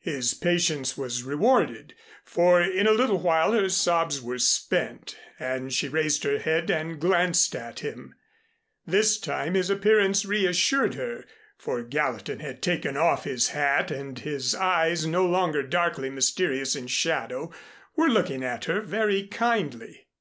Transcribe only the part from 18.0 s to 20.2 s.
looking at her very kindly.